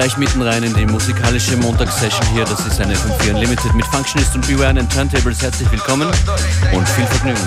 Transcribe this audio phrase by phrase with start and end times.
[0.00, 2.46] gleich mitten rein in die musikalische Montagssession hier.
[2.46, 5.42] Das ist eine FM4 Unlimited mit Functionist und Beware and Turntables.
[5.42, 6.08] Herzlich willkommen
[6.72, 7.46] und viel Vergnügen.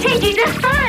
[0.00, 0.79] Katie, the sun!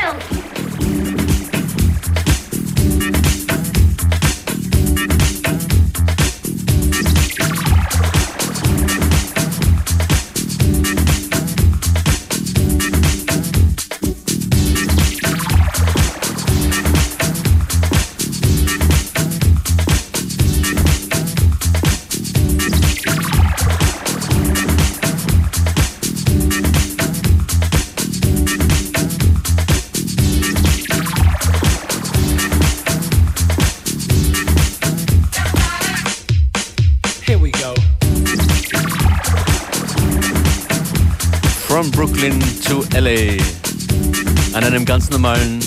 [45.21, 45.59] Normalen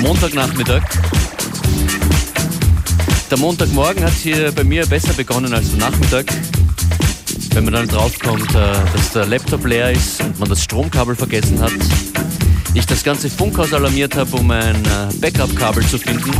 [0.00, 0.82] Montagnachmittag.
[3.30, 6.24] Der Montagmorgen hat hier bei mir besser begonnen als der Nachmittag.
[7.52, 11.60] Wenn man dann draufkommt, äh, dass der Laptop leer ist und man das Stromkabel vergessen
[11.60, 11.72] hat.
[12.72, 16.30] Ich das ganze Funkhaus alarmiert habe, um ein äh, Backup-Kabel zu finden.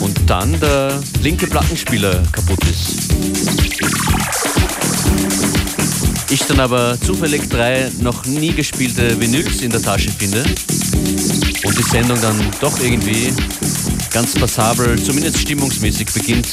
[0.00, 3.12] Und dann der linke Plattenspieler kaputt ist.
[6.28, 10.44] Ich dann aber zufällig drei noch nie gespielte Vinyls in der Tasche finde
[11.64, 13.32] und die Sendung dann doch irgendwie
[14.12, 16.48] ganz passabel, zumindest stimmungsmäßig beginnt.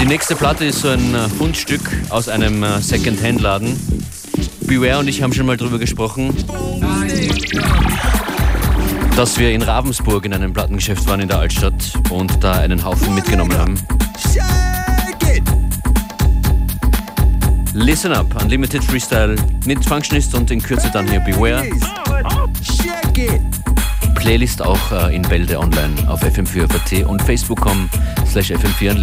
[0.00, 3.76] Die nächste Platte ist so ein äh, Fundstück aus einem äh, Second-Hand-Laden.
[4.62, 6.34] Beware und ich haben schon mal drüber gesprochen,
[9.16, 11.74] dass wir in Ravensburg in einem Plattengeschäft waren in der Altstadt
[12.10, 13.78] und da einen Haufen mitgenommen haben.
[17.72, 21.64] Listen Up, Unlimited Freestyle mit Functionist und in Kürze dann hier Beware.
[24.14, 27.88] Playlist auch äh, in Bälde online auf fm4.at und facebook.com
[28.26, 28.94] slash fm4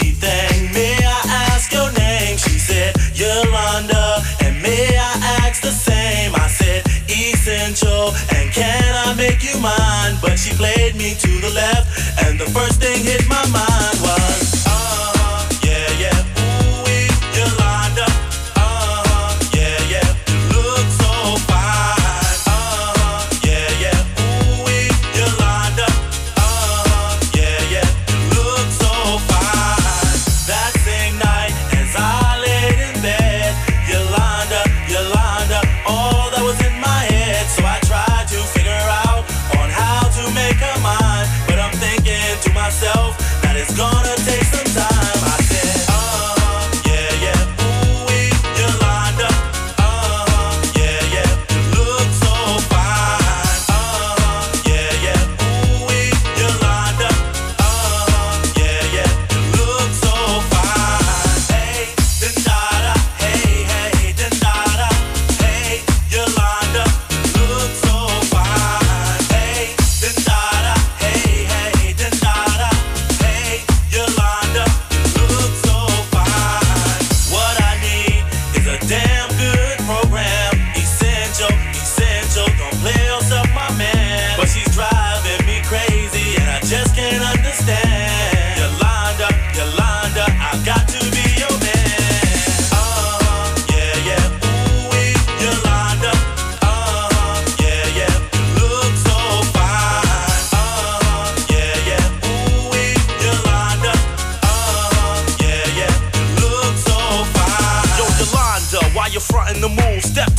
[0.00, 0.72] everything.
[0.72, 1.20] May I
[1.52, 2.36] ask your name?
[2.36, 4.22] She said, Yolanda.
[4.40, 6.34] And may I ask the same?
[6.34, 8.12] I said, Essential.
[8.34, 10.16] And can I make you mine?
[10.20, 11.89] But she played me to the left.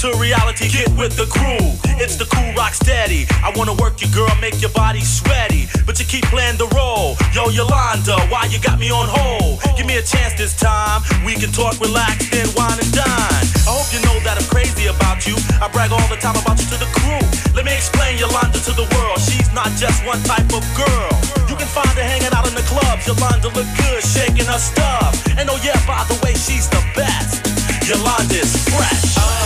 [0.01, 1.61] to reality, get with the crew.
[2.01, 3.29] It's the cool rock steady.
[3.45, 5.69] I wanna work you, girl, make your body sweaty.
[5.85, 7.13] But you keep playing the role.
[7.37, 9.61] Yo, Yolanda, why you got me on hold?
[9.77, 11.05] Give me a chance this time.
[11.21, 13.45] We can talk, relax, then wine and dine.
[13.69, 15.37] I hope you know that I'm crazy about you.
[15.61, 17.21] I brag all the time about you to the crew.
[17.53, 19.21] Let me explain Yolanda to the world.
[19.21, 21.13] She's not just one type of girl.
[21.45, 23.05] You can find her hanging out in the clubs.
[23.05, 25.13] Yolanda look good, shaking her stuff.
[25.37, 27.45] And oh yeah, by the way, she's the best.
[27.85, 29.40] Yolanda's fresh.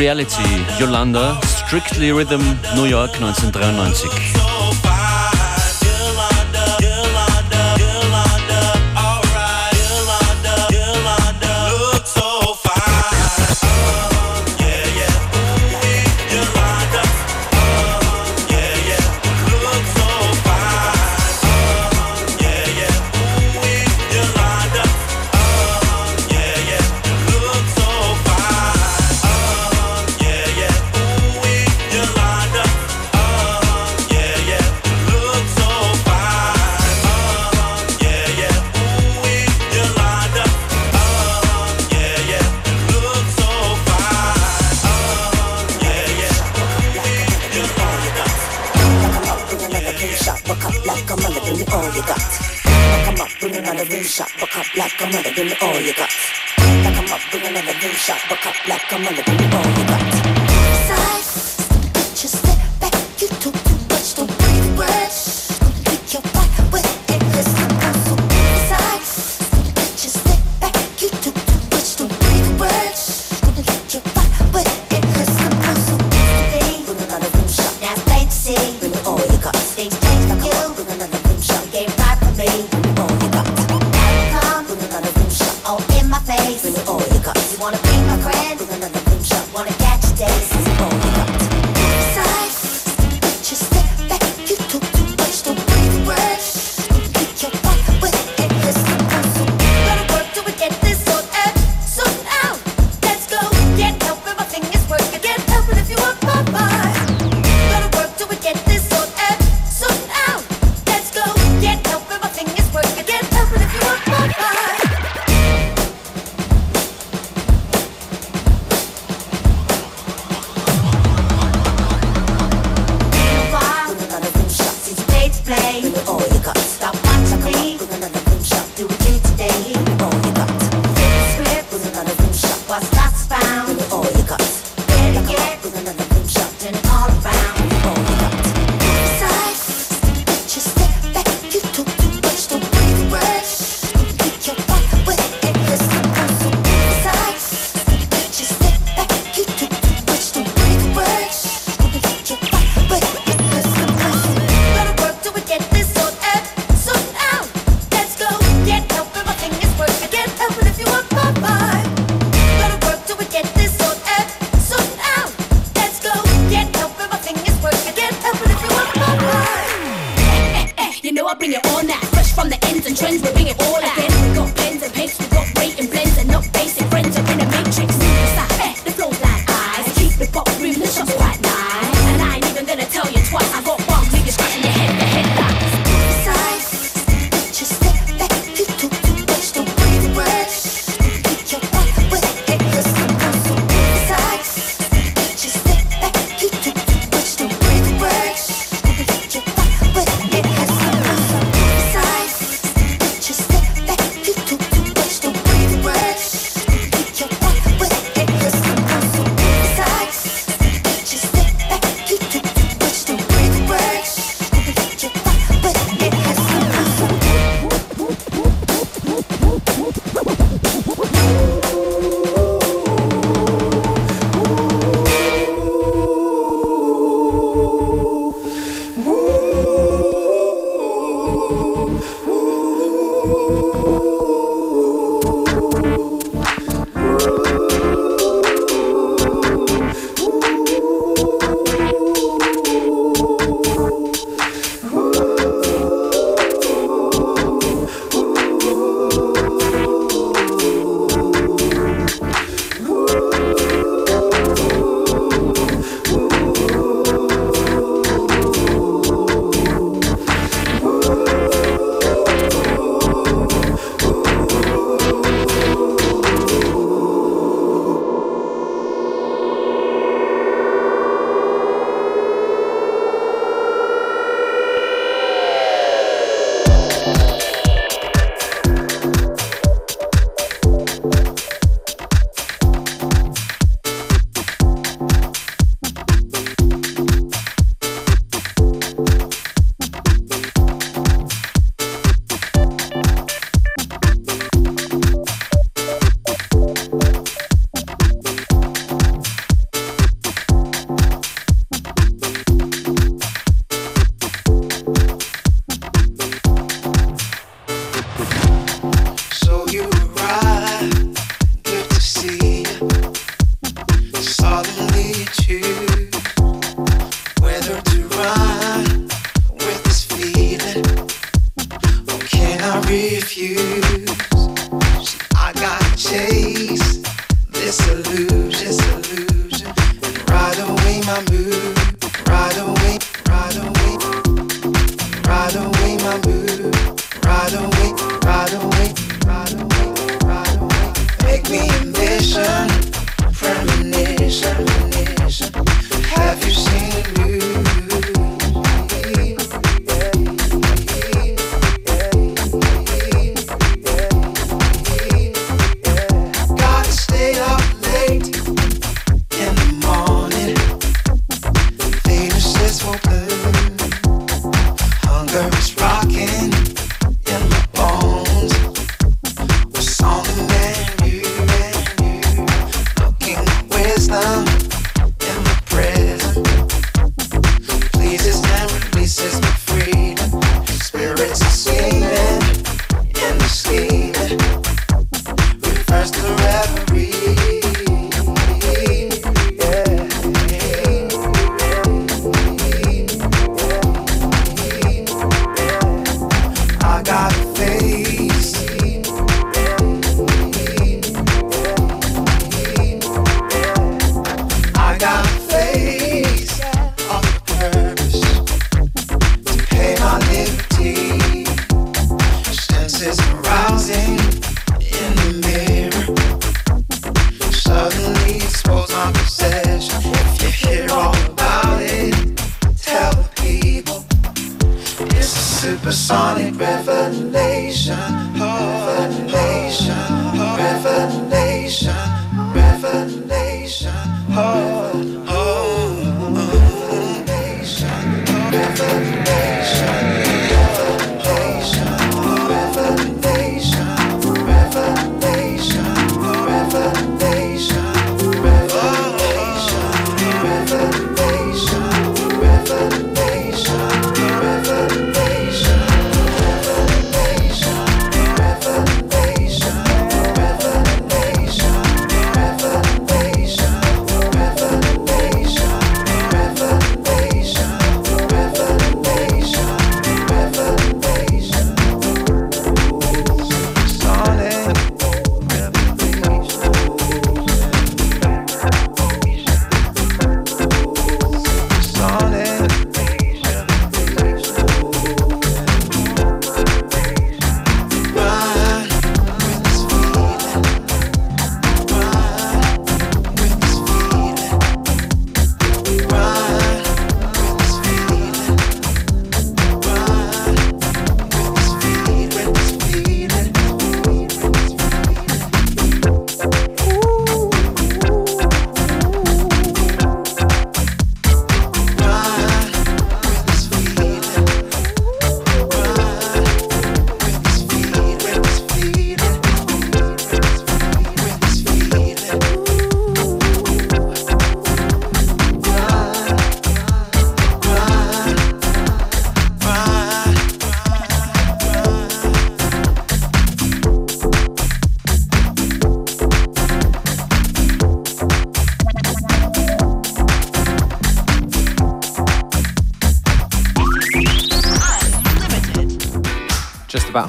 [0.00, 2.40] Reality, Yolanda, Strictly Rhythm,
[2.74, 4.39] New York 1993.
[54.80, 56.08] like I'm not giving all you got.
[56.58, 59.86] Like I'm up with another new shot, but cup like I'm not giving all you
[59.86, 60.09] got.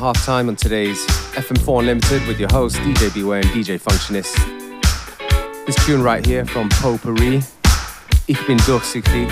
[0.02, 1.06] Half time on today's
[1.38, 4.36] FM4 Unlimited with your host, DJ Beware and DJ Functionist.
[5.68, 7.44] This tune right here from Potpourri,
[8.26, 9.30] Ich bin durchsichtig.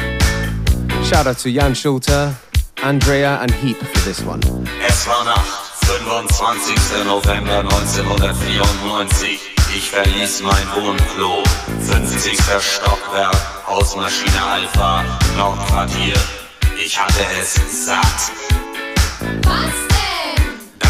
[1.09, 2.35] Shout out to Jan Schulter,
[2.83, 4.41] Andrea, and Heap for this one.
[4.87, 7.03] Es war Nacht, 25.
[7.03, 9.39] November 1994.
[9.75, 11.43] Ich verließ mein Wohnklo,
[11.79, 12.37] 50.
[12.61, 13.35] Stockwerk,
[13.67, 15.03] Hausmaschine Alpha,
[15.35, 16.17] Nordquartier.
[16.77, 17.55] Ich hatte es
[17.87, 18.31] satt,
[19.43, 19.88] Was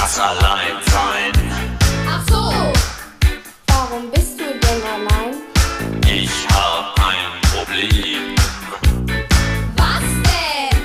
[0.10, 0.16] denn?
[0.16, 1.34] das Alleinsein.
[2.08, 2.74] Ach so.
[3.68, 5.36] Warum bist du denn allein?
[6.08, 8.36] Ich hab ein Problem.
[9.78, 10.80] Was denn?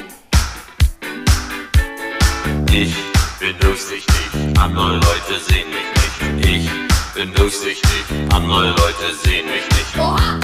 [2.73, 2.95] Ich
[3.41, 4.29] bin durchsichtig,
[4.61, 6.47] andere Leute sehen mich nicht.
[6.47, 6.69] Ich
[7.15, 9.97] bin durchsichtig, andere Leute sehen mich nicht.
[9.99, 10.41] Oha.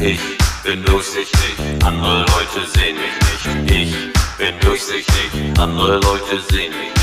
[0.00, 0.20] Ich
[0.64, 3.70] bin durchsichtig, andere Leute sehen mich nicht.
[3.70, 7.01] Ich bin durchsichtig, andere Leute sehen mich nicht.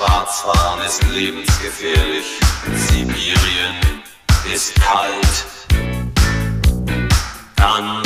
[0.00, 2.40] Schwarzfahren ist lebensgefährlich.
[2.74, 3.76] Sibirien
[4.50, 5.44] ist kalt.
[7.56, 8.02] Dann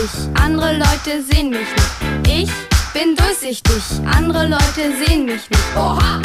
[0.00, 2.46] durchsichtig, andere Leute sehen mich nicht.
[2.46, 2.50] Ich
[2.92, 5.76] bin durchsichtig, andere Leute sehen mich nicht.
[5.76, 6.20] Oha!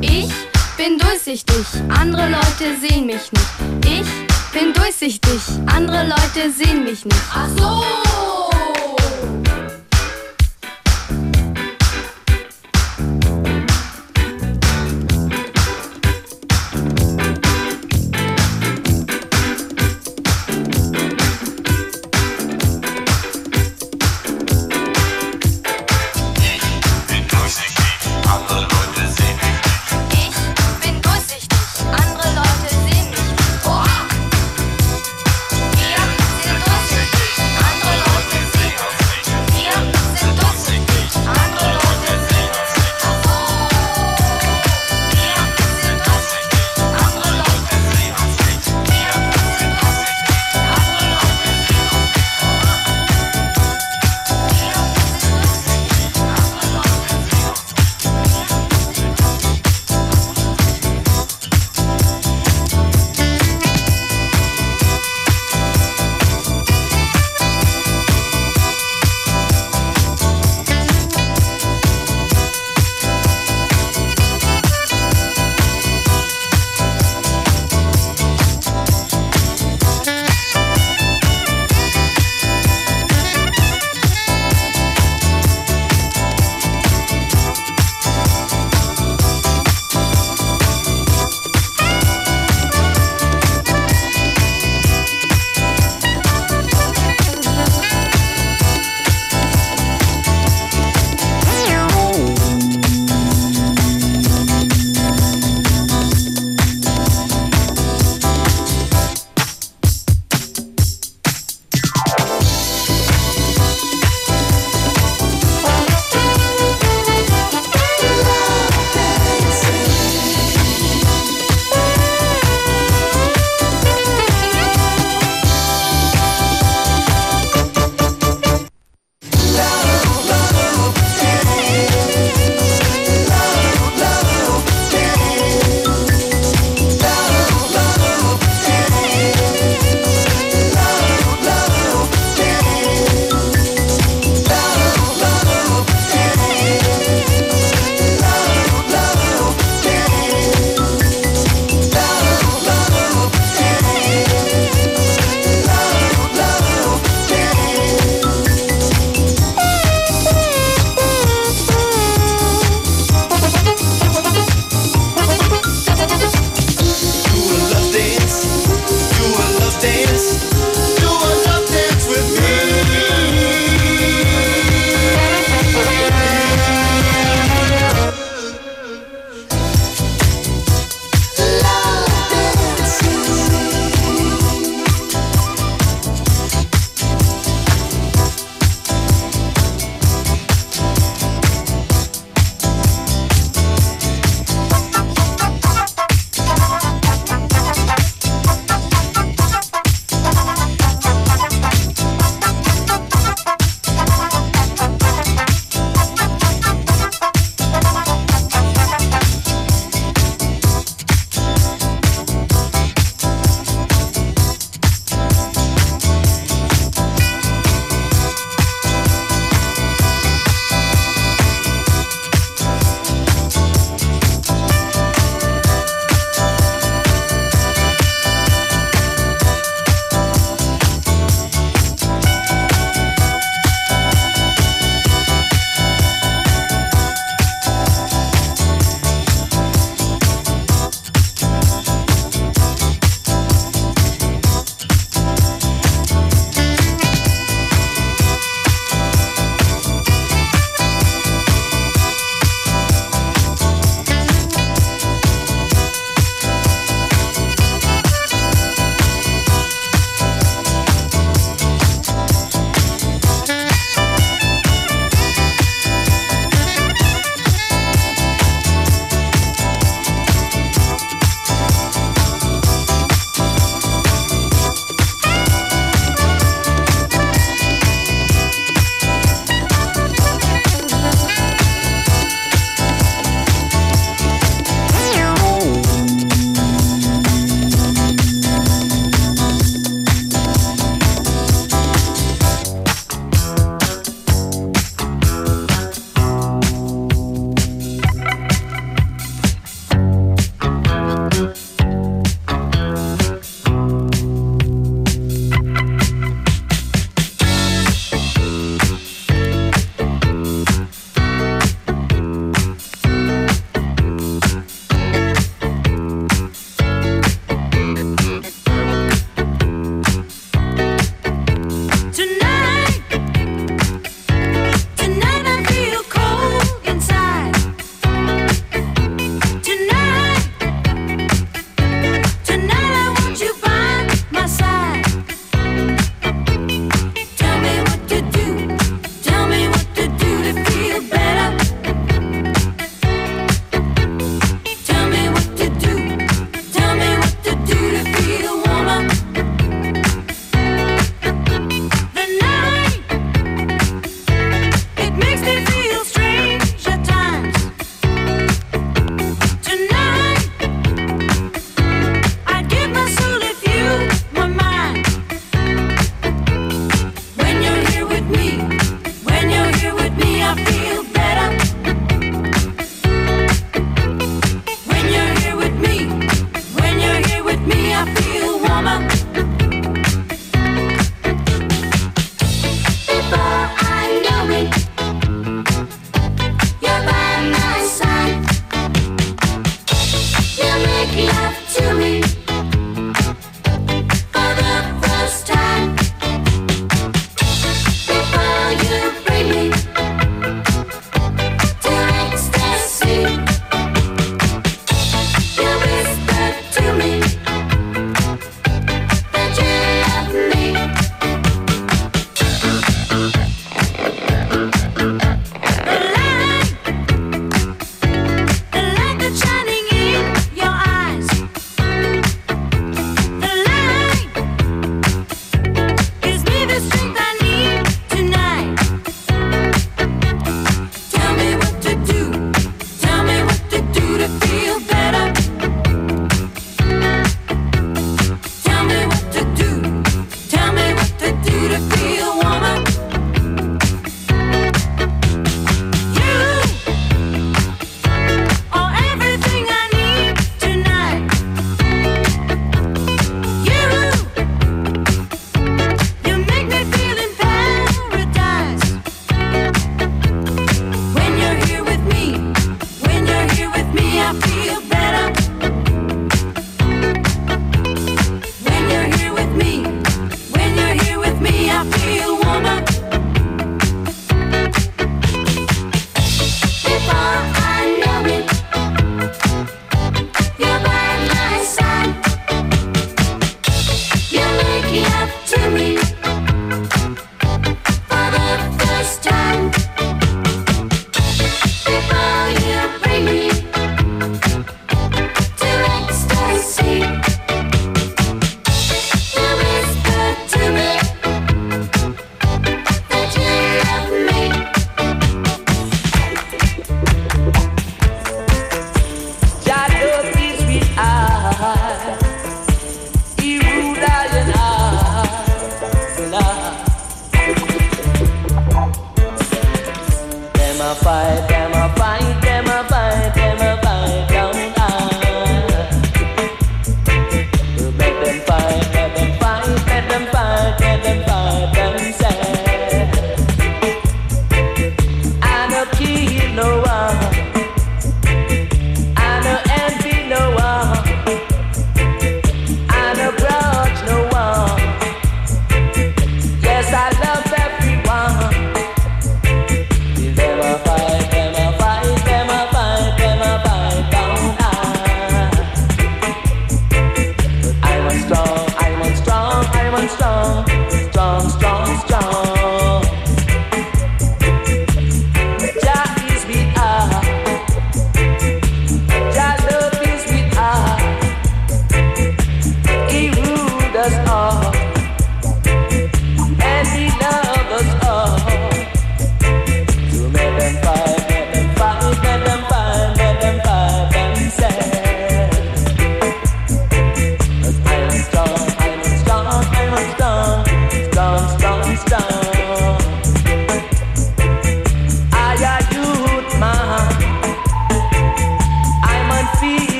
[0.00, 0.28] Ich
[0.76, 3.84] bin durchsichtig, andere Leute sehen mich nicht.
[3.84, 7.22] Ich bin durchsichtig, andere Leute sehen mich nicht.
[7.32, 8.29] Ach so!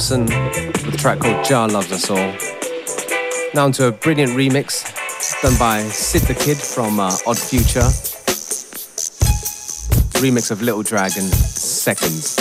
[0.00, 2.16] Thompson with a track called Jar Loves Us All.
[3.52, 4.82] Now onto a brilliant remix
[5.42, 7.80] done by Sid the Kid from uh, Odd Future.
[10.22, 12.39] Remix of Little Dragon, Seconds.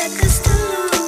[0.00, 0.99] seconds to lose.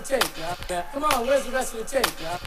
[0.00, 0.82] the tape, y'all?
[0.92, 2.39] Come on, where's the rest of the tape, y'all?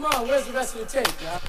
[0.00, 1.40] Come on, where's the rest of the tape, y'all?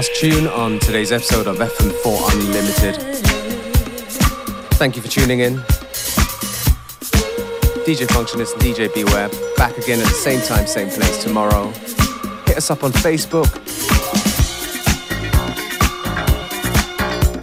[0.00, 2.96] Last tune on today's episode of FM4 Unlimited.
[4.78, 5.56] Thank you for tuning in.
[7.84, 9.28] DJ Functionist and DJ Beware
[9.58, 11.68] back again at the same time, same place tomorrow.
[12.46, 13.54] Hit us up on Facebook.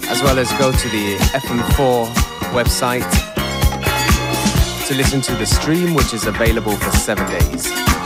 [0.09, 2.07] As well as go to the FM4
[2.57, 3.07] website
[4.87, 7.96] to listen to the stream, which is available for seven days.